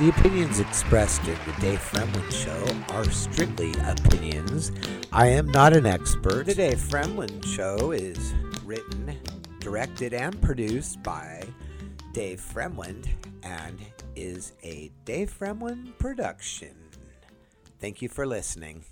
The 0.00 0.08
opinions 0.08 0.58
expressed 0.58 1.22
in 1.28 1.38
the 1.46 1.54
Dave 1.60 1.78
Fremlin 1.78 2.32
Show 2.32 2.66
are 2.92 3.04
strictly 3.04 3.72
opinions. 3.86 4.72
I 5.12 5.28
am 5.28 5.46
not 5.52 5.72
an 5.72 5.86
expert. 5.86 6.46
The 6.46 6.54
Dave 6.54 6.78
Fremlin 6.78 7.44
Show 7.46 7.92
is 7.92 8.34
written, 8.64 9.16
directed, 9.60 10.12
and 10.12 10.42
produced 10.42 11.00
by 11.04 11.44
Dave 12.12 12.40
Fremlin 12.40 13.06
and 13.44 13.78
is 14.16 14.52
a 14.64 14.90
Dave 15.04 15.32
Fremlin 15.38 15.96
production. 15.98 16.74
Thank 17.78 18.02
you 18.02 18.08
for 18.08 18.26
listening. 18.26 18.84